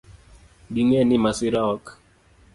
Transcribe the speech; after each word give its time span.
Ging'e 0.73 1.01
ni 1.05 1.17
masira 1.23 1.61
ok 1.73 1.85